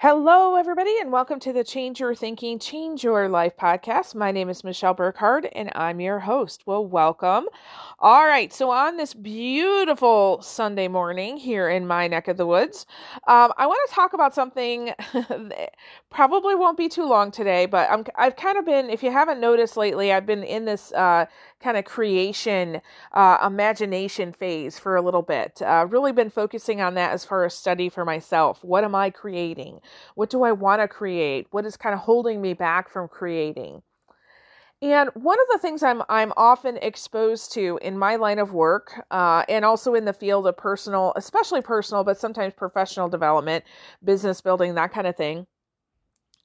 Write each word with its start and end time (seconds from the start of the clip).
Hello, 0.00 0.54
everybody, 0.54 0.94
and 1.00 1.10
welcome 1.10 1.40
to 1.40 1.52
the 1.52 1.64
Change 1.64 1.98
Your 1.98 2.14
Thinking, 2.14 2.60
Change 2.60 3.02
Your 3.02 3.28
Life 3.28 3.56
podcast. 3.56 4.14
My 4.14 4.30
name 4.30 4.48
is 4.48 4.62
Michelle 4.62 4.94
Burkhardt, 4.94 5.48
and 5.56 5.72
I'm 5.74 6.00
your 6.00 6.20
host. 6.20 6.62
Well, 6.66 6.86
welcome. 6.86 7.48
All 7.98 8.24
right, 8.24 8.52
so 8.52 8.70
on 8.70 8.96
this 8.96 9.12
beautiful 9.12 10.40
Sunday 10.40 10.86
morning 10.86 11.36
here 11.36 11.68
in 11.68 11.84
my 11.84 12.06
neck 12.06 12.28
of 12.28 12.36
the 12.36 12.46
woods, 12.46 12.86
um, 13.26 13.52
I 13.56 13.66
want 13.66 13.80
to 13.88 13.94
talk 13.96 14.12
about 14.12 14.36
something 14.36 14.92
that 15.12 15.74
probably 16.10 16.54
won't 16.54 16.78
be 16.78 16.88
too 16.88 17.04
long 17.04 17.32
today, 17.32 17.66
but 17.66 17.90
I'm, 17.90 18.04
I've 18.14 18.36
kind 18.36 18.56
of 18.56 18.64
been, 18.64 18.90
if 18.90 19.02
you 19.02 19.10
haven't 19.10 19.40
noticed 19.40 19.76
lately, 19.76 20.12
I've 20.12 20.26
been 20.26 20.44
in 20.44 20.64
this 20.64 20.92
uh, 20.92 21.26
kind 21.58 21.76
of 21.76 21.84
creation, 21.84 22.80
uh, 23.14 23.38
imagination 23.44 24.32
phase 24.32 24.78
for 24.78 24.94
a 24.94 25.02
little 25.02 25.22
bit. 25.22 25.60
Uh, 25.60 25.88
really 25.90 26.12
been 26.12 26.30
focusing 26.30 26.80
on 26.80 26.94
that 26.94 27.10
as 27.10 27.24
far 27.24 27.44
as 27.44 27.52
study 27.52 27.88
for 27.88 28.04
myself. 28.04 28.62
What 28.62 28.84
am 28.84 28.94
I 28.94 29.10
creating? 29.10 29.80
What 30.14 30.30
do 30.30 30.42
I 30.42 30.52
want 30.52 30.80
to 30.82 30.88
create? 30.88 31.46
What 31.50 31.66
is 31.66 31.76
kind 31.76 31.94
of 31.94 32.00
holding 32.00 32.40
me 32.40 32.54
back 32.54 32.88
from 32.90 33.08
creating? 33.08 33.82
And 34.80 35.10
one 35.14 35.38
of 35.40 35.46
the 35.50 35.58
things 35.58 35.82
I'm 35.82 36.02
I'm 36.08 36.32
often 36.36 36.76
exposed 36.76 37.52
to 37.54 37.80
in 37.82 37.98
my 37.98 38.14
line 38.14 38.38
of 38.38 38.52
work, 38.52 38.92
uh, 39.10 39.44
and 39.48 39.64
also 39.64 39.94
in 39.94 40.04
the 40.04 40.12
field 40.12 40.46
of 40.46 40.56
personal, 40.56 41.12
especially 41.16 41.62
personal, 41.62 42.04
but 42.04 42.18
sometimes 42.18 42.54
professional 42.54 43.08
development, 43.08 43.64
business 44.04 44.40
building, 44.40 44.74
that 44.74 44.92
kind 44.92 45.08
of 45.08 45.16
thing, 45.16 45.46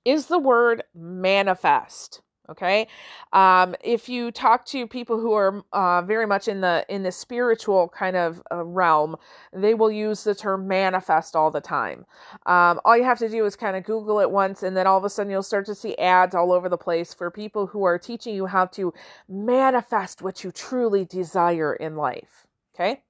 is 0.03 0.25
the 0.27 0.39
word 0.39 0.83
manifest 0.95 2.21
okay 2.49 2.87
um, 3.31 3.75
if 3.83 4.09
you 4.09 4.31
talk 4.31 4.65
to 4.65 4.85
people 4.85 5.19
who 5.19 5.33
are 5.33 5.63
uh, 5.71 6.01
very 6.01 6.25
much 6.25 6.47
in 6.47 6.61
the 6.61 6.85
in 6.89 7.03
the 7.03 7.11
spiritual 7.11 7.89
kind 7.89 8.15
of 8.15 8.41
uh, 8.51 8.63
realm 8.63 9.15
they 9.53 9.73
will 9.73 9.91
use 9.91 10.23
the 10.23 10.35
term 10.35 10.67
manifest 10.67 11.35
all 11.35 11.49
the 11.49 11.61
time 11.61 12.05
um, 12.45 12.79
all 12.83 12.97
you 12.97 13.03
have 13.03 13.19
to 13.19 13.29
do 13.29 13.45
is 13.45 13.55
kind 13.55 13.77
of 13.77 13.83
google 13.83 14.19
it 14.19 14.29
once 14.29 14.63
and 14.63 14.75
then 14.75 14.85
all 14.85 14.97
of 14.97 15.03
a 15.03 15.09
sudden 15.09 15.31
you'll 15.31 15.43
start 15.43 15.65
to 15.65 15.75
see 15.75 15.97
ads 15.97 16.35
all 16.35 16.51
over 16.51 16.67
the 16.67 16.77
place 16.77 17.13
for 17.13 17.31
people 17.31 17.67
who 17.67 17.83
are 17.83 17.97
teaching 17.97 18.35
you 18.35 18.45
how 18.45 18.65
to 18.65 18.93
manifest 19.29 20.21
what 20.21 20.43
you 20.43 20.51
truly 20.51 21.05
desire 21.05 21.73
in 21.73 21.95
life 21.95 22.45
okay 22.75 23.01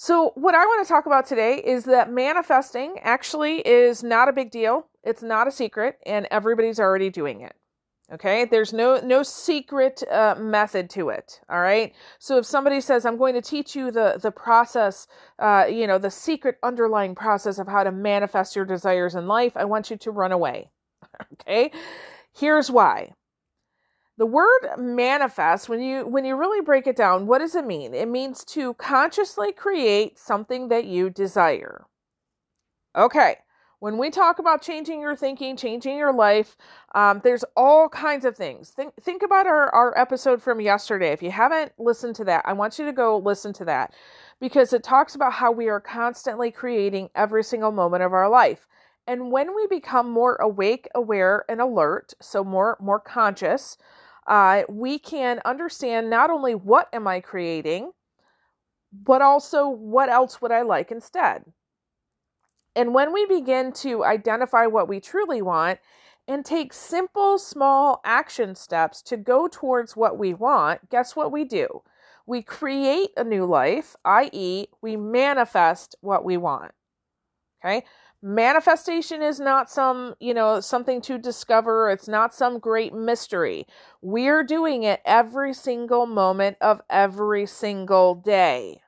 so, 0.00 0.30
what 0.36 0.54
I 0.54 0.64
want 0.64 0.86
to 0.86 0.88
talk 0.88 1.06
about 1.06 1.26
today 1.26 1.56
is 1.56 1.82
that 1.86 2.12
manifesting 2.12 3.00
actually 3.00 3.66
is 3.66 4.04
not 4.04 4.28
a 4.28 4.32
big 4.32 4.52
deal. 4.52 4.86
It's 5.02 5.24
not 5.24 5.48
a 5.48 5.50
secret, 5.50 5.98
and 6.06 6.28
everybody's 6.30 6.78
already 6.78 7.10
doing 7.10 7.40
it. 7.40 7.56
Okay, 8.10 8.46
there's 8.46 8.72
no 8.72 9.00
no 9.00 9.22
secret 9.22 10.02
uh, 10.10 10.34
method 10.38 10.88
to 10.90 11.10
it. 11.10 11.40
All 11.50 11.60
right. 11.60 11.94
So 12.18 12.38
if 12.38 12.46
somebody 12.46 12.80
says, 12.80 13.04
"I'm 13.04 13.18
going 13.18 13.34
to 13.34 13.42
teach 13.42 13.76
you 13.76 13.90
the 13.90 14.18
the 14.20 14.30
process," 14.30 15.06
uh, 15.38 15.66
you 15.68 15.86
know, 15.86 15.98
the 15.98 16.10
secret 16.10 16.56
underlying 16.62 17.14
process 17.14 17.58
of 17.58 17.68
how 17.68 17.84
to 17.84 17.92
manifest 17.92 18.56
your 18.56 18.64
desires 18.64 19.14
in 19.14 19.26
life, 19.26 19.56
I 19.56 19.66
want 19.66 19.90
you 19.90 19.98
to 19.98 20.10
run 20.10 20.32
away. 20.32 20.70
okay. 21.34 21.70
Here's 22.32 22.70
why. 22.70 23.12
The 24.18 24.26
word 24.26 24.76
manifest, 24.78 25.68
when 25.68 25.80
you 25.80 26.06
when 26.06 26.24
you 26.24 26.36
really 26.36 26.60
break 26.62 26.86
it 26.86 26.96
down, 26.96 27.26
what 27.26 27.38
does 27.38 27.54
it 27.54 27.66
mean? 27.66 27.94
It 27.94 28.08
means 28.08 28.44
to 28.46 28.74
consciously 28.74 29.52
create 29.52 30.18
something 30.18 30.68
that 30.68 30.86
you 30.86 31.10
desire. 31.10 31.86
Okay 32.94 33.38
when 33.80 33.96
we 33.96 34.10
talk 34.10 34.38
about 34.38 34.60
changing 34.60 35.00
your 35.00 35.14
thinking, 35.14 35.56
changing 35.56 35.96
your 35.96 36.12
life, 36.12 36.56
um, 36.94 37.20
there's 37.22 37.44
all 37.56 37.88
kinds 37.88 38.24
of 38.24 38.36
things. 38.36 38.70
Think 38.70 38.94
think 39.00 39.22
about 39.22 39.46
our, 39.46 39.70
our 39.70 39.96
episode 39.96 40.42
from 40.42 40.60
yesterday. 40.60 41.12
If 41.12 41.22
you 41.22 41.30
haven't 41.30 41.72
listened 41.78 42.16
to 42.16 42.24
that, 42.24 42.44
I 42.44 42.52
want 42.54 42.78
you 42.78 42.84
to 42.86 42.92
go 42.92 43.18
listen 43.18 43.52
to 43.54 43.64
that 43.66 43.94
because 44.40 44.72
it 44.72 44.82
talks 44.82 45.14
about 45.14 45.32
how 45.32 45.52
we 45.52 45.68
are 45.68 45.80
constantly 45.80 46.50
creating 46.50 47.10
every 47.14 47.44
single 47.44 47.72
moment 47.72 48.02
of 48.02 48.12
our 48.12 48.28
life. 48.28 48.66
And 49.06 49.30
when 49.30 49.54
we 49.54 49.66
become 49.68 50.10
more 50.10 50.36
awake, 50.36 50.88
aware, 50.94 51.44
and 51.48 51.60
alert, 51.60 52.14
so 52.20 52.42
more 52.42 52.76
more 52.80 53.00
conscious, 53.00 53.78
uh, 54.26 54.62
we 54.68 54.98
can 54.98 55.40
understand 55.44 56.10
not 56.10 56.30
only 56.30 56.54
what 56.54 56.88
am 56.92 57.06
I 57.06 57.20
creating, 57.20 57.92
but 58.92 59.22
also 59.22 59.68
what 59.68 60.08
else 60.08 60.42
would 60.42 60.50
I 60.50 60.62
like 60.62 60.90
instead. 60.90 61.44
And 62.78 62.94
when 62.94 63.12
we 63.12 63.26
begin 63.26 63.72
to 63.72 64.04
identify 64.04 64.66
what 64.66 64.86
we 64.86 65.00
truly 65.00 65.42
want 65.42 65.80
and 66.28 66.44
take 66.44 66.72
simple, 66.72 67.36
small 67.36 68.00
action 68.04 68.54
steps 68.54 69.02
to 69.02 69.16
go 69.16 69.48
towards 69.48 69.96
what 69.96 70.16
we 70.16 70.32
want, 70.32 70.88
guess 70.88 71.16
what 71.16 71.32
we 71.32 71.42
do? 71.42 71.82
We 72.24 72.40
create 72.40 73.10
a 73.16 73.24
new 73.24 73.46
life, 73.46 73.96
i.e., 74.04 74.68
we 74.80 74.96
manifest 74.96 75.96
what 76.02 76.24
we 76.24 76.36
want. 76.36 76.70
Okay? 77.64 77.84
Manifestation 78.22 79.22
is 79.22 79.40
not 79.40 79.68
some, 79.68 80.14
you 80.20 80.32
know, 80.32 80.60
something 80.60 81.00
to 81.00 81.18
discover. 81.18 81.90
It's 81.90 82.06
not 82.06 82.32
some 82.32 82.60
great 82.60 82.94
mystery. 82.94 83.66
We're 84.02 84.44
doing 84.44 84.84
it 84.84 85.00
every 85.04 85.52
single 85.52 86.06
moment 86.06 86.58
of 86.60 86.80
every 86.88 87.46
single 87.46 88.14
day. 88.14 88.82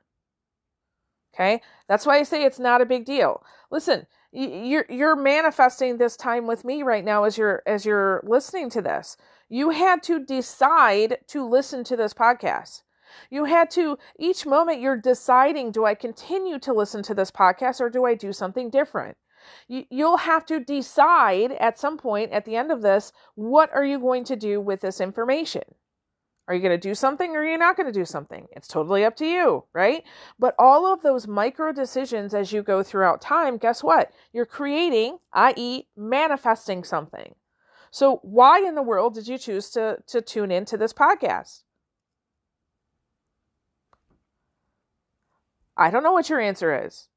Okay? 1.41 1.61
That's 1.87 2.05
why 2.05 2.19
I 2.19 2.23
say 2.23 2.43
it's 2.43 2.59
not 2.59 2.81
a 2.81 2.85
big 2.85 3.03
deal. 3.03 3.43
Listen, 3.71 4.05
you're 4.31 4.85
you're 4.89 5.15
manifesting 5.15 5.97
this 5.97 6.15
time 6.15 6.45
with 6.45 6.63
me 6.63 6.83
right 6.83 7.03
now 7.03 7.23
as 7.23 7.37
you're 7.37 7.63
as 7.65 7.83
you're 7.83 8.21
listening 8.23 8.69
to 8.71 8.81
this. 8.81 9.17
You 9.49 9.71
had 9.71 10.03
to 10.03 10.23
decide 10.23 11.17
to 11.27 11.43
listen 11.47 11.83
to 11.85 11.97
this 11.97 12.13
podcast. 12.13 12.83
You 13.29 13.45
had 13.45 13.71
to 13.71 13.97
each 14.19 14.45
moment 14.45 14.81
you're 14.81 14.95
deciding 14.95 15.71
do 15.71 15.83
I 15.83 15.95
continue 15.95 16.59
to 16.59 16.73
listen 16.73 17.01
to 17.03 17.15
this 17.15 17.31
podcast 17.31 17.81
or 17.81 17.89
do 17.89 18.05
I 18.05 18.13
do 18.13 18.31
something 18.31 18.69
different? 18.69 19.17
You, 19.67 19.85
you'll 19.89 20.17
have 20.17 20.45
to 20.45 20.59
decide 20.59 21.53
at 21.53 21.79
some 21.79 21.97
point 21.97 22.31
at 22.31 22.45
the 22.45 22.55
end 22.55 22.71
of 22.71 22.83
this 22.83 23.11
what 23.33 23.73
are 23.73 23.83
you 23.83 23.99
going 23.99 24.23
to 24.25 24.35
do 24.35 24.61
with 24.61 24.81
this 24.81 25.01
information? 25.01 25.63
Are 26.47 26.55
you 26.55 26.61
going 26.61 26.77
to 26.77 26.89
do 26.89 26.95
something 26.95 27.35
or 27.35 27.39
are 27.39 27.45
you 27.45 27.57
not 27.57 27.77
going 27.77 27.87
to 27.87 27.97
do 27.97 28.05
something? 28.05 28.47
It's 28.51 28.67
totally 28.67 29.05
up 29.05 29.15
to 29.17 29.25
you, 29.25 29.63
right? 29.73 30.03
But 30.39 30.55
all 30.57 30.91
of 30.91 31.01
those 31.01 31.27
micro 31.27 31.71
decisions 31.71 32.33
as 32.33 32.51
you 32.51 32.63
go 32.63 32.83
throughout 32.83 33.21
time, 33.21 33.57
guess 33.57 33.83
what? 33.83 34.11
You're 34.33 34.45
creating, 34.45 35.19
i.e., 35.33 35.87
manifesting 35.95 36.83
something. 36.83 37.35
So, 37.91 38.19
why 38.23 38.59
in 38.59 38.75
the 38.75 38.81
world 38.81 39.13
did 39.13 39.27
you 39.27 39.37
choose 39.37 39.69
to, 39.71 39.97
to 40.07 40.21
tune 40.21 40.49
into 40.49 40.77
this 40.77 40.93
podcast? 40.93 41.63
I 45.77 45.89
don't 45.89 46.03
know 46.03 46.13
what 46.13 46.29
your 46.29 46.39
answer 46.39 46.85
is. 46.85 47.07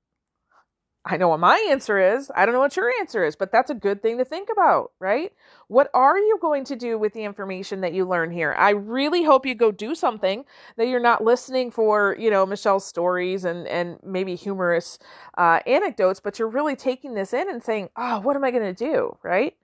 I 1.07 1.19
know 1.19 1.29
what 1.29 1.41
my 1.41 1.67
answer 1.71 1.99
is. 1.99 2.31
I 2.35 2.47
don't 2.47 2.55
know 2.55 2.61
what 2.61 2.77
your 2.77 2.91
answer 2.99 3.25
is, 3.25 3.37
but 3.37 3.53
that's 3.53 3.69
a 3.71 3.75
good 3.75 4.01
thing 4.01 4.17
to 4.19 4.25
think 4.25 4.49
about, 4.51 4.93
right? 4.99 5.33
What 5.69 5.91
are 5.93 6.19
you 6.19 6.39
going 6.41 6.65
to 6.65 6.77
do 6.77 6.97
with 6.99 7.13
the 7.13 7.25
information 7.25 7.83
that 7.83 7.93
you 7.93 8.07
learn 8.07 8.31
here? 8.31 8.55
I 8.57 8.71
really 8.71 9.23
hope 9.23 9.45
you 9.45 9.55
go 9.55 9.71
do 9.71 9.95
something 9.95 10.47
that 10.79 10.89
you're 10.89 11.01
not 11.01 11.23
listening 11.23 11.71
for, 11.71 12.17
you 12.19 12.31
know, 12.31 12.47
Michelle's 12.47 12.87
stories 12.87 13.45
and 13.45 13.67
and 13.69 13.99
maybe 14.03 14.35
humorous 14.35 14.99
uh, 15.37 15.61
anecdotes, 15.67 16.21
but 16.21 16.39
you're 16.39 16.49
really 16.49 16.77
taking 16.77 17.13
this 17.13 17.35
in 17.35 17.51
and 17.51 17.63
saying, 17.63 17.91
"Oh, 17.97 18.21
what 18.21 18.35
am 18.37 18.45
I 18.45 18.51
going 18.51 18.75
to 18.75 18.85
do?" 18.85 19.17
Right? 19.23 19.57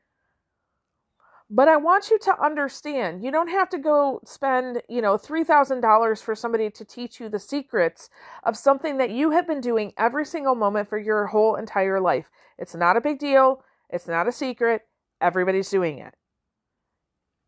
But 1.52 1.66
I 1.66 1.76
want 1.76 2.10
you 2.10 2.18
to 2.20 2.40
understand 2.40 3.24
you 3.24 3.32
don't 3.32 3.48
have 3.48 3.68
to 3.70 3.78
go 3.78 4.20
spend, 4.24 4.82
you 4.88 5.02
know, 5.02 5.18
$3,000 5.18 6.22
for 6.22 6.36
somebody 6.36 6.70
to 6.70 6.84
teach 6.84 7.18
you 7.18 7.28
the 7.28 7.40
secrets 7.40 8.08
of 8.44 8.56
something 8.56 8.98
that 8.98 9.10
you 9.10 9.32
have 9.32 9.48
been 9.48 9.60
doing 9.60 9.92
every 9.98 10.24
single 10.24 10.54
moment 10.54 10.88
for 10.88 10.96
your 10.96 11.26
whole 11.26 11.56
entire 11.56 12.00
life. 12.00 12.30
It's 12.56 12.76
not 12.76 12.96
a 12.96 13.00
big 13.00 13.18
deal, 13.18 13.64
it's 13.88 14.06
not 14.06 14.28
a 14.28 14.32
secret. 14.32 14.82
Everybody's 15.20 15.68
doing 15.68 15.98
it. 15.98 16.14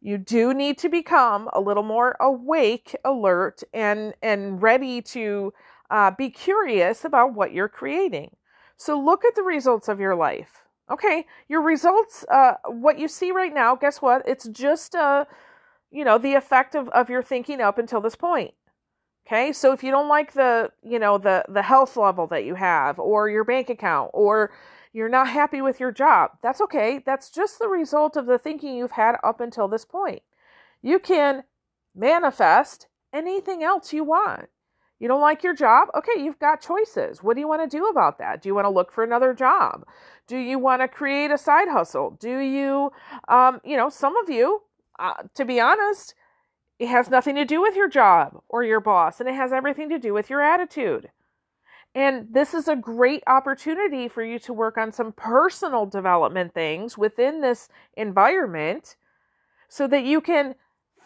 You 0.00 0.18
do 0.18 0.52
need 0.52 0.78
to 0.78 0.88
become 0.88 1.48
a 1.52 1.60
little 1.60 1.84
more 1.84 2.16
awake, 2.18 2.96
alert, 3.04 3.62
and 3.72 4.14
and 4.20 4.60
ready 4.60 5.00
to 5.02 5.52
uh, 5.90 6.10
be 6.10 6.28
curious 6.28 7.04
about 7.04 7.34
what 7.34 7.52
you're 7.52 7.68
creating. 7.68 8.34
So 8.76 8.98
look 8.98 9.24
at 9.24 9.36
the 9.36 9.44
results 9.44 9.88
of 9.88 10.00
your 10.00 10.16
life 10.16 10.62
Okay, 10.92 11.26
your 11.48 11.62
results, 11.62 12.22
uh, 12.30 12.54
what 12.66 12.98
you 12.98 13.08
see 13.08 13.32
right 13.32 13.54
now, 13.54 13.74
guess 13.74 14.02
what? 14.02 14.22
It's 14.26 14.46
just, 14.48 14.94
uh, 14.94 15.24
you 15.90 16.04
know, 16.04 16.18
the 16.18 16.34
effect 16.34 16.74
of, 16.74 16.90
of 16.90 17.08
your 17.08 17.22
thinking 17.22 17.62
up 17.62 17.78
until 17.78 18.02
this 18.02 18.14
point. 18.14 18.52
Okay, 19.26 19.52
so 19.54 19.72
if 19.72 19.82
you 19.82 19.90
don't 19.90 20.08
like 20.08 20.34
the, 20.34 20.70
you 20.82 20.98
know, 20.98 21.16
the 21.16 21.44
the 21.48 21.62
health 21.62 21.96
level 21.96 22.26
that 22.26 22.44
you 22.44 22.56
have, 22.56 22.98
or 22.98 23.30
your 23.30 23.44
bank 23.44 23.70
account, 23.70 24.10
or 24.12 24.52
you're 24.92 25.08
not 25.08 25.28
happy 25.28 25.62
with 25.62 25.80
your 25.80 25.92
job, 25.92 26.32
that's 26.42 26.60
okay. 26.60 27.02
That's 27.06 27.30
just 27.30 27.58
the 27.58 27.68
result 27.68 28.16
of 28.16 28.26
the 28.26 28.38
thinking 28.38 28.76
you've 28.76 28.90
had 28.92 29.16
up 29.24 29.40
until 29.40 29.68
this 29.68 29.86
point. 29.86 30.22
You 30.82 30.98
can 30.98 31.44
manifest 31.94 32.88
anything 33.14 33.62
else 33.62 33.94
you 33.94 34.04
want. 34.04 34.48
You 34.98 35.08
don't 35.08 35.20
like 35.20 35.42
your 35.42 35.54
job? 35.54 35.88
Okay, 35.96 36.22
you've 36.22 36.38
got 36.38 36.60
choices. 36.60 37.22
What 37.22 37.34
do 37.34 37.40
you 37.40 37.48
want 37.48 37.68
to 37.68 37.76
do 37.76 37.86
about 37.86 38.18
that? 38.18 38.40
Do 38.40 38.48
you 38.48 38.54
want 38.54 38.66
to 38.66 38.70
look 38.70 38.92
for 38.92 39.02
another 39.02 39.34
job? 39.34 39.84
Do 40.28 40.36
you 40.36 40.58
want 40.58 40.80
to 40.80 40.88
create 40.88 41.30
a 41.30 41.38
side 41.38 41.68
hustle? 41.68 42.16
Do 42.20 42.38
you, 42.38 42.92
um, 43.28 43.60
you 43.64 43.76
know, 43.76 43.88
some 43.88 44.16
of 44.16 44.30
you, 44.30 44.62
uh, 44.98 45.14
to 45.34 45.44
be 45.44 45.58
honest, 45.58 46.14
it 46.78 46.88
has 46.88 47.10
nothing 47.10 47.34
to 47.34 47.44
do 47.44 47.60
with 47.60 47.74
your 47.74 47.88
job 47.88 48.40
or 48.48 48.62
your 48.62 48.80
boss, 48.80 49.20
and 49.20 49.28
it 49.28 49.34
has 49.34 49.52
everything 49.52 49.88
to 49.90 49.98
do 49.98 50.14
with 50.14 50.30
your 50.30 50.40
attitude. 50.40 51.10
And 51.94 52.28
this 52.32 52.54
is 52.54 52.68
a 52.68 52.76
great 52.76 53.22
opportunity 53.26 54.08
for 54.08 54.24
you 54.24 54.38
to 54.40 54.52
work 54.52 54.78
on 54.78 54.92
some 54.92 55.12
personal 55.12 55.84
development 55.84 56.54
things 56.54 56.96
within 56.96 57.40
this 57.40 57.68
environment 57.96 58.96
so 59.68 59.86
that 59.88 60.04
you 60.04 60.20
can 60.20 60.54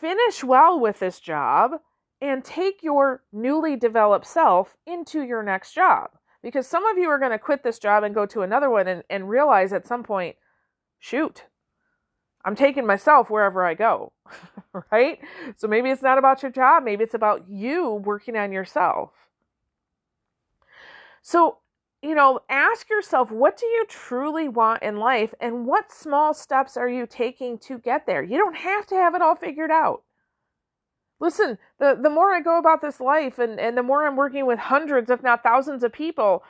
finish 0.00 0.44
well 0.44 0.79
with 0.79 1.00
this 1.00 1.19
job 1.19 1.81
and 2.20 2.44
take 2.44 2.82
your 2.82 3.22
newly 3.32 3.76
developed 3.76 4.26
self 4.26 4.76
into 4.86 5.22
your 5.22 5.42
next 5.42 5.74
job. 5.74 6.10
Because 6.42 6.66
some 6.66 6.86
of 6.86 6.96
you 6.96 7.08
are 7.08 7.18
going 7.18 7.32
to 7.32 7.38
quit 7.38 7.62
this 7.62 7.78
job 7.78 8.04
and 8.04 8.14
go 8.14 8.26
to 8.26 8.42
another 8.42 8.70
one 8.70 8.86
and, 8.86 9.02
and 9.10 9.28
realize 9.28 9.72
at 9.72 9.86
some 9.86 10.02
point, 10.02 10.36
shoot, 10.98 11.44
I'm 12.44 12.54
taking 12.54 12.86
myself 12.86 13.28
wherever 13.28 13.66
I 13.66 13.74
go, 13.74 14.12
right? 14.92 15.18
So 15.56 15.66
maybe 15.66 15.90
it's 15.90 16.02
not 16.02 16.18
about 16.18 16.42
your 16.42 16.52
job, 16.52 16.84
maybe 16.84 17.02
it's 17.02 17.14
about 17.14 17.48
you 17.48 17.90
working 18.04 18.36
on 18.36 18.52
yourself. 18.52 19.10
So, 21.22 21.58
you 22.02 22.14
know, 22.14 22.38
ask 22.48 22.88
yourself 22.88 23.32
what 23.32 23.56
do 23.56 23.66
you 23.66 23.84
truly 23.88 24.48
want 24.48 24.84
in 24.84 24.98
life 24.98 25.34
and 25.40 25.66
what 25.66 25.90
small 25.90 26.32
steps 26.32 26.76
are 26.76 26.88
you 26.88 27.04
taking 27.04 27.58
to 27.58 27.78
get 27.78 28.06
there? 28.06 28.22
You 28.22 28.38
don't 28.38 28.56
have 28.56 28.86
to 28.86 28.94
have 28.94 29.16
it 29.16 29.22
all 29.22 29.34
figured 29.34 29.72
out. 29.72 30.04
Listen, 31.18 31.58
the, 31.78 31.98
the 32.00 32.10
more 32.10 32.34
I 32.34 32.40
go 32.40 32.58
about 32.58 32.82
this 32.82 33.00
life 33.00 33.38
and, 33.38 33.58
and 33.58 33.76
the 33.76 33.82
more 33.82 34.06
I'm 34.06 34.16
working 34.16 34.46
with 34.46 34.58
hundreds, 34.58 35.10
if 35.10 35.22
not 35.22 35.42
thousands 35.42 35.82
of 35.82 35.92
people, 35.92 36.42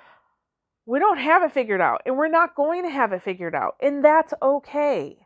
we 0.87 0.99
don't 0.99 1.19
have 1.19 1.43
it 1.43 1.53
figured 1.53 1.81
out 1.81 2.03
and 2.05 2.17
we're 2.17 2.29
not 2.29 2.57
going 2.57 2.83
to 2.83 2.91
have 2.91 3.13
it 3.13 3.23
figured 3.23 3.55
out. 3.55 3.77
And 3.81 4.05
that's 4.05 4.35
okay. 4.43 5.19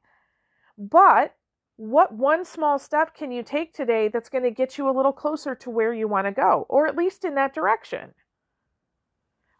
But 0.76 1.34
what 1.76 2.12
one 2.14 2.44
small 2.44 2.78
step 2.78 3.14
can 3.14 3.32
you 3.32 3.42
take 3.42 3.72
today 3.72 4.08
that's 4.08 4.28
going 4.28 4.44
to 4.44 4.50
get 4.50 4.76
you 4.76 4.88
a 4.88 4.92
little 4.92 5.12
closer 5.12 5.54
to 5.54 5.70
where 5.70 5.94
you 5.94 6.06
want 6.06 6.26
to 6.26 6.32
go, 6.32 6.66
or 6.69 6.87
at 6.87 6.96
least 6.96 7.25
in 7.25 7.34
that 7.37 7.54
direction? 7.54 8.12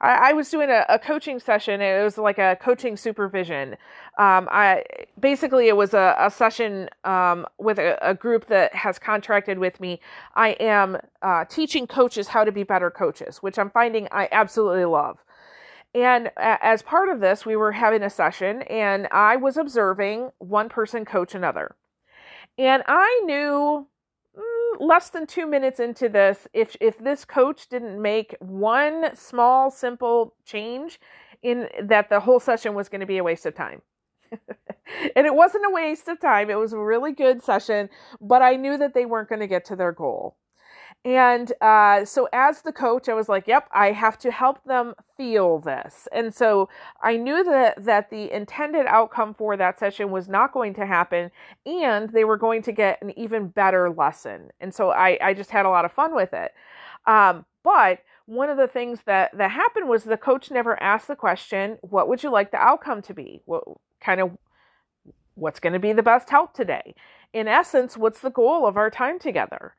I, 0.01 0.31
I 0.31 0.33
was 0.33 0.49
doing 0.49 0.71
a, 0.71 0.85
a, 0.89 0.99
coaching 0.99 1.39
session. 1.39 1.81
It 1.81 2.03
was 2.03 2.17
like 2.17 2.39
a 2.39 2.57
coaching 2.61 2.97
supervision. 2.97 3.73
Um, 4.19 4.49
I 4.51 4.85
basically 5.19 5.69
it 5.69 5.77
was 5.77 5.95
a, 5.95 6.17
a 6.19 6.31
session 6.31 6.89
um, 7.05 7.47
with 7.59 7.79
a, 7.79 7.99
a, 8.01 8.15
group 8.15 8.47
that 8.49 8.75
has 8.75 8.99
contracted 8.99 9.59
with 9.59 9.79
me. 9.81 10.01
I 10.35 10.51
am 10.61 10.99
uh, 11.23 11.45
teaching 11.45 11.87
coaches 11.87 12.29
how 12.29 12.45
to 12.45 12.53
be 12.53 12.63
better 12.63 12.91
coaches, 12.91 13.39
which 13.39 13.59
I'm 13.59 13.71
finding 13.71 14.09
I 14.11 14.29
absolutely 14.33 14.87
love. 14.87 15.19
And 15.95 16.31
as 16.37 16.83
part 16.83 17.09
of 17.09 17.21
this, 17.21 17.45
we 17.45 17.57
were 17.57 17.73
having 17.73 18.05
a 18.05 18.11
session, 18.11 18.63
and 18.63 19.09
I 19.11 19.35
was 19.35 19.57
observing 19.57 20.31
one 20.39 20.69
person 20.69 21.05
coach 21.05 21.35
another. 21.35 21.75
And 22.57 22.85
I 22.87 23.23
knew 23.25 23.89
less 24.81 25.11
than 25.11 25.27
two 25.27 25.47
minutes 25.47 25.79
into 25.79 26.09
this, 26.09 26.49
if 26.53 26.77
if 26.81 26.99
this 26.99 27.25
coach 27.25 27.69
didn't 27.69 28.01
make 28.01 28.35
one 28.41 29.15
small, 29.15 29.71
simple 29.71 30.35
change, 30.45 30.99
in 31.43 31.69
that 31.83 32.09
the 32.09 32.21
whole 32.21 32.41
session 32.41 32.75
was 32.75 32.89
going 32.89 33.01
to 33.01 33.07
be 33.07 33.19
a 33.19 33.25
waste 33.25 33.47
of 33.47 33.55
time. 33.55 33.83
and 34.33 35.27
it 35.27 35.35
wasn't 35.35 35.65
a 35.67 35.71
waste 35.71 36.09
of 36.09 36.21
time. 36.21 36.51
It 36.51 36.59
was 36.59 36.73
a 36.73 36.79
really 36.79 37.13
good 37.13 37.43
session, 37.43 37.89
but 38.21 38.43
I 38.43 38.57
knew 38.57 38.79
that 38.79 38.95
they 38.95 39.07
weren't 39.07 39.29
going 39.29 39.41
to 39.41 39.47
get 39.47 39.65
to 39.67 39.77
their 39.77 39.93
goal. 39.93 40.37
And 41.03 41.51
uh, 41.63 42.05
so, 42.05 42.29
as 42.31 42.61
the 42.61 42.73
coach, 42.73 43.09
I 43.09 43.15
was 43.15 43.27
like, 43.29 43.47
"Yep, 43.47 43.69
I 43.73 43.93
have 43.93 44.19
to 44.19 44.31
help 44.31 44.63
them 44.65 44.95
feel 45.17 45.59
this." 45.59 46.07
And 46.13 46.35
so, 46.35 46.69
I 47.03 47.17
knew 47.17 47.43
that 47.43 47.83
that 47.87 48.11
the 48.11 48.31
intended 48.31 48.85
outcome 48.87 49.33
for 49.33 49.57
that 49.57 49.79
session 49.79 50.11
was 50.11 50.29
not 50.29 50.53
going 50.53 50.75
to 50.75 50.85
happen, 50.85 51.31
and 51.65 52.11
they 52.11 52.25
were 52.25 52.37
going 52.37 52.61
to 52.63 52.73
get 52.73 53.01
an 53.01 53.19
even 53.19 53.49
better 53.49 53.89
lesson. 53.91 54.51
And 54.61 54.75
so, 54.75 54.91
I 54.91 55.19
I 55.23 55.33
just 55.33 55.51
had 55.51 55.65
a 55.65 55.71
lot 55.71 55.87
of 55.87 55.93
fun 55.93 56.15
with 56.15 56.35
it. 56.35 56.53
Um, 57.07 57.47
but 57.63 58.01
one 58.27 58.51
of 58.51 58.59
the 58.59 58.69
things 58.69 59.01
that 59.07 59.37
that 59.39 59.51
happened 59.53 59.89
was 59.89 60.05
the 60.05 60.19
coach 60.19 60.51
never 60.51 60.81
asked 60.83 61.09
the 61.09 61.17
question, 61.17 61.79
"What 61.81 62.09
would 62.09 62.23
you 62.23 62.31
like 62.31 62.51
the 62.51 62.59
outcome 62.59 63.01
to 63.03 63.15
be?" 63.15 63.41
What 63.47 63.65
kind 64.03 64.21
of 64.21 64.37
what's 65.35 65.61
going 65.61 65.73
to 65.73 65.79
be 65.79 65.93
the 65.93 66.03
best 66.03 66.31
help 66.31 66.53
today? 66.55 66.95
In 67.33 67.49
essence, 67.49 67.97
what's 67.97 68.21
the 68.21 68.31
goal 68.31 68.67
of 68.67 68.77
our 68.77 68.91
time 68.91 69.19
together? 69.19 69.75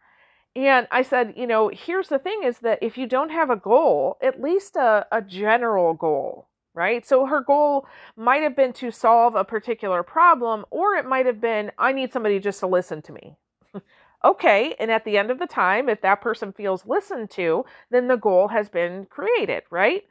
And 0.56 0.88
I 0.92 1.02
said, 1.02 1.34
you 1.38 1.48
know, 1.48 1.70
here's 1.74 2.10
the 2.10 2.20
thing 2.20 2.42
is 2.44 2.60
that 2.60 2.80
if 2.82 2.98
you 2.98 3.08
don't 3.08 3.30
have 3.30 3.50
a 3.50 3.56
goal, 3.56 4.18
at 4.22 4.42
least 4.42 4.76
a, 4.76 5.08
a 5.12 5.22
general 5.22 5.94
goal, 5.94 6.50
right? 6.74 7.06
So 7.06 7.26
her 7.26 7.42
goal 7.42 7.88
might 8.18 8.44
have 8.44 8.56
been 8.56 8.74
to 8.74 8.92
solve 8.92 9.36
a 9.36 9.46
particular 9.46 10.04
problem, 10.04 10.66
or 10.70 10.96
it 10.96 11.06
might 11.06 11.26
have 11.26 11.40
been, 11.40 11.72
I 11.78 11.94
need 11.94 12.12
somebody 12.12 12.40
just 12.40 12.60
to 12.62 12.68
listen 12.68 13.02
to 13.04 13.14
me. 13.14 13.38
okay. 14.26 14.76
And 14.78 14.92
at 14.92 15.06
the 15.06 15.18
end 15.18 15.32
of 15.32 15.40
the 15.40 15.48
time, 15.48 15.88
if 15.88 16.02
that 16.02 16.22
person 16.22 16.52
feels 16.52 16.86
listened 16.86 17.30
to, 17.32 17.64
then 17.90 18.08
the 18.08 18.18
goal 18.18 18.50
has 18.50 18.68
been 18.68 19.06
created, 19.06 19.64
right? 19.70 20.04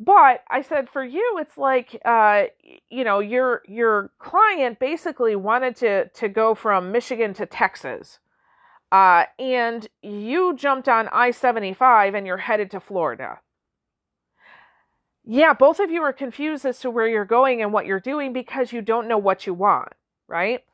but 0.00 0.42
i 0.50 0.62
said 0.62 0.88
for 0.88 1.04
you 1.04 1.36
it's 1.38 1.58
like 1.58 2.00
uh, 2.06 2.44
you 2.88 3.04
know 3.04 3.20
your 3.20 3.62
your 3.68 4.10
client 4.18 4.78
basically 4.78 5.36
wanted 5.36 5.76
to 5.76 6.08
to 6.08 6.28
go 6.28 6.54
from 6.54 6.90
michigan 6.90 7.34
to 7.34 7.44
texas 7.44 8.18
uh, 8.92 9.24
and 9.38 9.88
you 10.02 10.54
jumped 10.56 10.88
on 10.88 11.08
I 11.12 11.30
75 11.30 12.14
and 12.14 12.26
you're 12.26 12.36
headed 12.38 12.70
to 12.72 12.80
Florida. 12.80 13.40
Yeah, 15.24 15.52
both 15.52 15.78
of 15.80 15.90
you 15.90 16.02
are 16.02 16.12
confused 16.12 16.64
as 16.64 16.80
to 16.80 16.90
where 16.90 17.06
you're 17.06 17.24
going 17.24 17.62
and 17.62 17.72
what 17.72 17.86
you're 17.86 18.00
doing 18.00 18.32
because 18.32 18.72
you 18.72 18.82
don't 18.82 19.06
know 19.06 19.18
what 19.18 19.46
you 19.46 19.54
want, 19.54 19.92
right? 20.26 20.64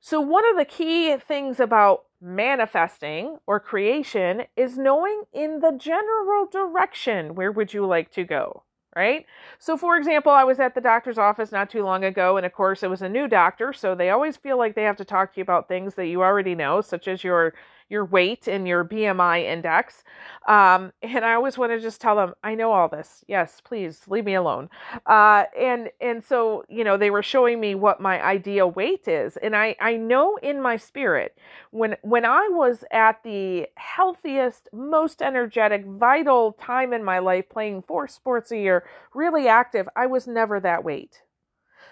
So, 0.00 0.20
one 0.20 0.44
of 0.50 0.56
the 0.56 0.64
key 0.64 1.16
things 1.16 1.60
about 1.60 2.04
manifesting 2.20 3.38
or 3.46 3.60
creation 3.60 4.44
is 4.56 4.78
knowing 4.78 5.24
in 5.32 5.60
the 5.60 5.72
general 5.72 6.46
direction 6.46 7.34
where 7.34 7.52
would 7.52 7.74
you 7.74 7.86
like 7.86 8.10
to 8.12 8.24
go 8.24 8.62
right? 8.96 9.26
So, 9.58 9.76
for 9.76 9.96
example, 9.96 10.32
I 10.32 10.44
was 10.44 10.60
at 10.60 10.74
the 10.74 10.80
doctor's 10.80 11.18
office 11.18 11.52
not 11.52 11.70
too 11.70 11.82
long 11.84 12.04
ago, 12.04 12.36
and 12.36 12.46
of 12.46 12.52
course, 12.52 12.82
it 12.82 12.90
was 12.90 13.02
a 13.02 13.08
new 13.08 13.28
doctor, 13.28 13.72
so 13.72 13.94
they 13.94 14.10
always 14.10 14.36
feel 14.36 14.58
like 14.58 14.74
they 14.74 14.82
have 14.84 14.96
to 14.98 15.04
talk 15.04 15.32
to 15.34 15.40
you 15.40 15.42
about 15.42 15.68
things 15.68 15.94
that 15.94 16.06
you 16.06 16.22
already 16.22 16.54
know, 16.54 16.80
such 16.80 17.08
as 17.08 17.24
your 17.24 17.54
your 17.88 18.04
weight 18.04 18.48
and 18.48 18.66
your 18.66 18.84
BMI 18.84 19.44
index. 19.44 20.04
Um, 20.48 20.92
and 21.02 21.24
I 21.24 21.34
always 21.34 21.58
want 21.58 21.72
to 21.72 21.80
just 21.80 22.00
tell 22.00 22.16
them, 22.16 22.34
I 22.42 22.54
know 22.54 22.72
all 22.72 22.88
this. 22.88 23.24
Yes, 23.28 23.60
please 23.62 24.02
leave 24.08 24.24
me 24.24 24.34
alone. 24.34 24.68
Uh, 25.06 25.44
and 25.58 25.90
and 26.00 26.24
so 26.24 26.64
you 26.68 26.84
know 26.84 26.96
they 26.96 27.10
were 27.10 27.22
showing 27.22 27.60
me 27.60 27.74
what 27.74 28.00
my 28.00 28.22
ideal 28.22 28.70
weight 28.70 29.08
is, 29.08 29.36
and 29.38 29.54
I 29.56 29.76
I 29.80 29.96
know 29.96 30.36
in 30.42 30.60
my 30.60 30.76
spirit 30.76 31.36
when 31.70 31.96
when 32.02 32.24
I 32.24 32.48
was 32.50 32.84
at 32.90 33.22
the 33.22 33.66
healthiest, 33.76 34.68
most 34.72 35.22
energetic, 35.22 35.84
vital 35.86 36.52
time 36.52 36.92
in 36.92 37.04
my 37.04 37.18
life, 37.18 37.48
playing 37.48 37.82
four 37.82 38.08
sports 38.08 38.50
a 38.52 38.56
year, 38.58 38.84
really 39.14 39.48
active, 39.48 39.88
I 39.96 40.06
was 40.06 40.26
never 40.26 40.60
that 40.60 40.84
weight. 40.84 41.22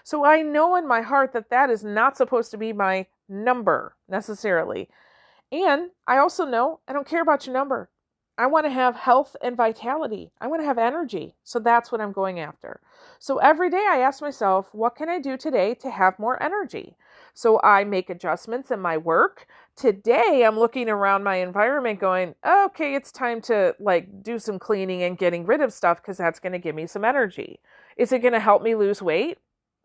So 0.03 0.25
I 0.25 0.41
know 0.41 0.75
in 0.75 0.87
my 0.87 1.01
heart 1.01 1.33
that 1.33 1.49
that 1.49 1.69
is 1.69 1.83
not 1.83 2.17
supposed 2.17 2.51
to 2.51 2.57
be 2.57 2.73
my 2.73 3.07
number 3.29 3.95
necessarily. 4.09 4.89
And 5.53 5.91
I 6.07 6.17
also 6.17 6.45
know 6.45 6.79
I 6.87 6.93
don't 6.93 7.07
care 7.07 7.21
about 7.21 7.45
your 7.45 7.53
number. 7.53 7.91
I 8.39 8.47
want 8.47 8.65
to 8.65 8.71
have 8.71 8.95
health 8.95 9.35
and 9.43 9.55
vitality. 9.55 10.31
I 10.41 10.47
want 10.47 10.63
to 10.63 10.65
have 10.65 10.79
energy. 10.79 11.35
So 11.43 11.59
that's 11.59 11.91
what 11.91 12.01
I'm 12.01 12.11
going 12.11 12.39
after. 12.39 12.81
So 13.19 13.37
every 13.37 13.69
day 13.69 13.85
I 13.87 13.99
ask 13.99 14.19
myself, 14.19 14.69
what 14.71 14.95
can 14.95 15.09
I 15.09 15.19
do 15.19 15.37
today 15.37 15.75
to 15.75 15.91
have 15.91 16.17
more 16.17 16.41
energy? 16.41 16.97
So 17.35 17.61
I 17.61 17.83
make 17.83 18.09
adjustments 18.09 18.71
in 18.71 18.79
my 18.79 18.97
work. 18.97 19.45
Today 19.75 20.43
I'm 20.43 20.57
looking 20.57 20.89
around 20.89 21.23
my 21.23 21.35
environment 21.35 21.99
going, 21.99 22.33
okay, 22.43 22.95
it's 22.95 23.11
time 23.11 23.39
to 23.41 23.75
like 23.79 24.23
do 24.23 24.39
some 24.39 24.57
cleaning 24.57 25.03
and 25.03 25.19
getting 25.19 25.45
rid 25.45 25.61
of 25.61 25.71
stuff 25.71 26.01
because 26.01 26.17
that's 26.17 26.39
going 26.39 26.53
to 26.53 26.59
give 26.59 26.73
me 26.73 26.87
some 26.87 27.05
energy. 27.05 27.59
Is 27.95 28.11
it 28.11 28.23
going 28.23 28.33
to 28.33 28.39
help 28.39 28.63
me 28.63 28.73
lose 28.73 29.03
weight? 29.03 29.37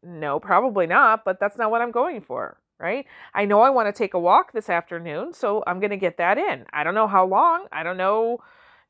No, 0.02 0.40
probably 0.40 0.86
not, 0.86 1.26
but 1.26 1.38
that's 1.38 1.58
not 1.58 1.70
what 1.70 1.82
I'm 1.82 1.90
going 1.90 2.22
for 2.22 2.56
right? 2.78 3.06
I 3.34 3.44
know 3.44 3.60
I 3.60 3.70
want 3.70 3.86
to 3.86 3.98
take 3.98 4.14
a 4.14 4.18
walk 4.18 4.52
this 4.52 4.70
afternoon, 4.70 5.32
so 5.32 5.62
I'm 5.66 5.80
going 5.80 5.90
to 5.90 5.96
get 5.96 6.16
that 6.18 6.38
in. 6.38 6.64
I 6.72 6.84
don't 6.84 6.94
know 6.94 7.08
how 7.08 7.26
long. 7.26 7.66
I 7.72 7.82
don't 7.82 7.96
know, 7.96 8.38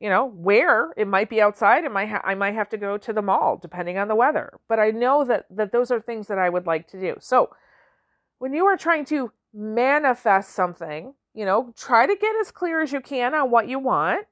you 0.00 0.09
know, 0.09 0.26
where. 0.26 0.92
It 0.97 1.09
might 1.09 1.30
be 1.30 1.40
outside. 1.40 1.85
It 1.85 1.92
might 1.92 2.09
ha- 2.09 2.23
I 2.25 2.35
might 2.35 2.54
have 2.54 2.68
to 2.71 2.76
go 2.76 2.99
to 2.99 3.12
the 3.12 3.23
mall 3.23 3.59
depending 3.61 3.99
on 3.99 4.09
the 4.09 4.14
weather. 4.14 4.59
But 4.68 4.78
I 4.78 4.90
know 4.90 5.25
that 5.25 5.47
that 5.50 5.73
those 5.73 5.90
are 5.90 6.00
things 6.00 6.28
that 6.28 6.38
I 6.38 6.49
would 6.49 6.66
like 6.66 6.88
to 6.88 7.00
do. 7.00 7.16
So, 7.21 7.50
when 8.38 8.52
you 8.52 8.66
are 8.66 8.76
trying 8.76 9.04
to 9.07 9.33
manifest 9.52 10.50
something, 10.50 11.14
you 11.35 11.45
know, 11.45 11.73
try 11.76 12.07
to 12.07 12.16
get 12.16 12.37
as 12.40 12.50
clear 12.50 12.83
as 12.83 12.92
you 12.92 13.00
can 13.00 13.35
on 13.35 13.50
what 13.50 13.68
you 13.68 13.78
want. 13.78 14.26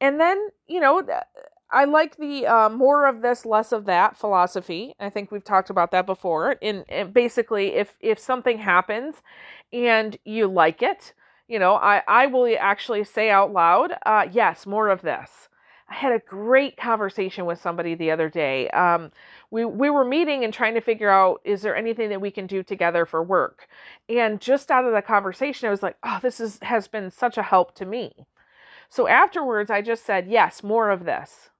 And 0.00 0.18
then, 0.18 0.48
you 0.66 0.80
know, 0.80 1.06
I 1.72 1.86
like 1.86 2.16
the 2.16 2.46
uh, 2.46 2.68
more 2.68 3.06
of 3.06 3.22
this, 3.22 3.46
less 3.46 3.72
of 3.72 3.86
that 3.86 4.16
philosophy. 4.16 4.94
I 5.00 5.10
think 5.10 5.30
we've 5.30 5.44
talked 5.44 5.70
about 5.70 5.90
that 5.92 6.06
before. 6.06 6.52
In 6.60 6.84
basically, 7.12 7.74
if 7.74 7.96
if 8.00 8.18
something 8.18 8.58
happens 8.58 9.16
and 9.72 10.16
you 10.24 10.46
like 10.48 10.82
it, 10.82 11.14
you 11.48 11.58
know, 11.58 11.74
I 11.76 12.02
I 12.06 12.26
will 12.26 12.54
actually 12.60 13.04
say 13.04 13.30
out 13.30 13.52
loud, 13.52 13.94
uh, 14.06 14.26
yes, 14.30 14.66
more 14.66 14.88
of 14.88 15.02
this. 15.02 15.48
I 15.88 15.94
had 15.94 16.12
a 16.12 16.18
great 16.20 16.76
conversation 16.76 17.44
with 17.46 17.60
somebody 17.60 17.94
the 17.94 18.10
other 18.10 18.28
day. 18.30 18.68
Um, 18.70 19.10
we 19.50 19.64
we 19.64 19.90
were 19.90 20.04
meeting 20.04 20.44
and 20.44 20.52
trying 20.52 20.74
to 20.74 20.80
figure 20.80 21.10
out 21.10 21.40
is 21.44 21.62
there 21.62 21.76
anything 21.76 22.08
that 22.10 22.20
we 22.20 22.30
can 22.30 22.46
do 22.46 22.62
together 22.62 23.06
for 23.06 23.22
work. 23.22 23.68
And 24.08 24.40
just 24.40 24.70
out 24.70 24.84
of 24.86 24.92
the 24.94 25.02
conversation, 25.02 25.68
I 25.68 25.70
was 25.70 25.82
like, 25.82 25.96
oh, 26.02 26.18
this 26.22 26.40
is 26.40 26.58
has 26.62 26.88
been 26.88 27.10
such 27.10 27.38
a 27.38 27.42
help 27.42 27.74
to 27.76 27.86
me. 27.86 28.26
So 28.90 29.08
afterwards, 29.08 29.70
I 29.70 29.82
just 29.82 30.04
said, 30.04 30.28
yes, 30.28 30.62
more 30.62 30.90
of 30.90 31.04
this. 31.04 31.50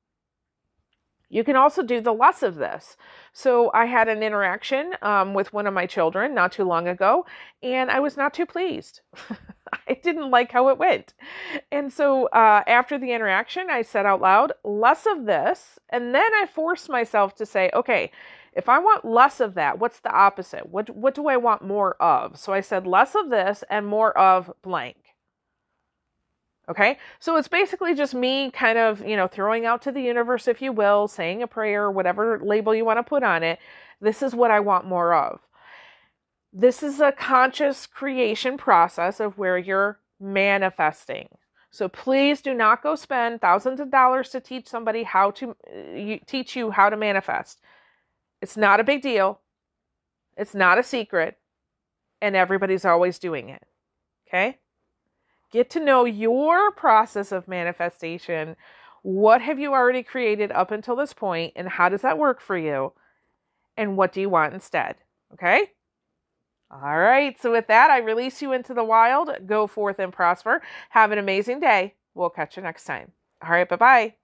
You 1.32 1.44
can 1.44 1.56
also 1.56 1.82
do 1.82 2.02
the 2.02 2.12
less 2.12 2.42
of 2.42 2.56
this. 2.56 2.98
So 3.32 3.70
I 3.72 3.86
had 3.86 4.06
an 4.06 4.22
interaction 4.22 4.92
um, 5.00 5.32
with 5.32 5.50
one 5.54 5.66
of 5.66 5.72
my 5.72 5.86
children 5.86 6.34
not 6.34 6.52
too 6.52 6.64
long 6.64 6.86
ago, 6.86 7.24
and 7.62 7.90
I 7.90 8.00
was 8.00 8.18
not 8.18 8.34
too 8.34 8.44
pleased. 8.44 9.00
I 9.88 9.94
didn't 9.94 10.30
like 10.30 10.52
how 10.52 10.68
it 10.68 10.76
went. 10.76 11.14
And 11.72 11.90
so 11.90 12.26
uh, 12.26 12.64
after 12.66 12.98
the 12.98 13.12
interaction, 13.12 13.70
I 13.70 13.80
said 13.80 14.04
out 14.04 14.20
loud, 14.20 14.52
less 14.62 15.06
of 15.06 15.24
this. 15.24 15.78
And 15.88 16.14
then 16.14 16.30
I 16.34 16.44
forced 16.54 16.90
myself 16.90 17.34
to 17.36 17.46
say, 17.46 17.70
okay, 17.72 18.12
if 18.52 18.68
I 18.68 18.78
want 18.78 19.06
less 19.06 19.40
of 19.40 19.54
that, 19.54 19.78
what's 19.78 20.00
the 20.00 20.12
opposite? 20.12 20.68
What, 20.68 20.90
what 20.90 21.14
do 21.14 21.28
I 21.28 21.38
want 21.38 21.62
more 21.62 21.94
of? 21.94 22.38
So 22.38 22.52
I 22.52 22.60
said 22.60 22.86
less 22.86 23.14
of 23.14 23.30
this 23.30 23.64
and 23.70 23.86
more 23.86 24.16
of 24.18 24.52
blank. 24.60 24.96
Okay, 26.72 26.96
so 27.20 27.36
it's 27.36 27.48
basically 27.48 27.94
just 27.94 28.14
me 28.14 28.50
kind 28.50 28.78
of, 28.78 29.06
you 29.06 29.14
know, 29.14 29.26
throwing 29.26 29.66
out 29.66 29.82
to 29.82 29.92
the 29.92 30.00
universe, 30.00 30.48
if 30.48 30.62
you 30.62 30.72
will, 30.72 31.06
saying 31.06 31.42
a 31.42 31.46
prayer, 31.46 31.90
whatever 31.90 32.40
label 32.42 32.74
you 32.74 32.82
want 32.82 32.98
to 32.98 33.02
put 33.02 33.22
on 33.22 33.42
it. 33.42 33.58
This 34.00 34.22
is 34.22 34.34
what 34.34 34.50
I 34.50 34.58
want 34.60 34.86
more 34.86 35.12
of. 35.12 35.40
This 36.50 36.82
is 36.82 36.98
a 36.98 37.12
conscious 37.12 37.86
creation 37.86 38.56
process 38.56 39.20
of 39.20 39.36
where 39.36 39.58
you're 39.58 39.98
manifesting. 40.18 41.28
So 41.70 41.90
please 41.90 42.40
do 42.40 42.54
not 42.54 42.82
go 42.82 42.94
spend 42.94 43.42
thousands 43.42 43.78
of 43.78 43.90
dollars 43.90 44.30
to 44.30 44.40
teach 44.40 44.66
somebody 44.66 45.02
how 45.02 45.30
to 45.32 45.50
uh, 45.50 46.24
teach 46.26 46.56
you 46.56 46.70
how 46.70 46.88
to 46.88 46.96
manifest. 46.96 47.60
It's 48.40 48.56
not 48.56 48.80
a 48.80 48.84
big 48.84 49.02
deal. 49.02 49.40
It's 50.38 50.54
not 50.54 50.78
a 50.78 50.82
secret. 50.82 51.36
And 52.22 52.34
everybody's 52.34 52.86
always 52.86 53.18
doing 53.18 53.50
it. 53.50 53.62
Okay? 54.26 54.56
Get 55.52 55.70
to 55.70 55.80
know 55.80 56.04
your 56.04 56.72
process 56.72 57.30
of 57.32 57.46
manifestation. 57.48 58.56
What 59.02 59.42
have 59.42 59.58
you 59.58 59.72
already 59.72 60.02
created 60.02 60.50
up 60.52 60.70
until 60.70 60.96
this 60.96 61.12
point, 61.12 61.52
and 61.56 61.68
how 61.68 61.88
does 61.88 62.02
that 62.02 62.18
work 62.18 62.40
for 62.40 62.56
you? 62.56 62.92
And 63.76 63.96
what 63.96 64.12
do 64.12 64.20
you 64.20 64.28
want 64.30 64.54
instead? 64.54 64.96
Okay? 65.34 65.70
All 66.70 66.98
right. 66.98 67.40
So, 67.40 67.52
with 67.52 67.66
that, 67.68 67.90
I 67.90 67.98
release 67.98 68.40
you 68.40 68.52
into 68.52 68.72
the 68.74 68.84
wild. 68.84 69.30
Go 69.46 69.66
forth 69.66 69.98
and 69.98 70.12
prosper. 70.12 70.62
Have 70.90 71.12
an 71.12 71.18
amazing 71.18 71.60
day. 71.60 71.94
We'll 72.14 72.30
catch 72.30 72.56
you 72.56 72.62
next 72.62 72.84
time. 72.84 73.12
All 73.42 73.50
right. 73.50 73.68
Bye 73.68 73.76
bye. 73.76 74.21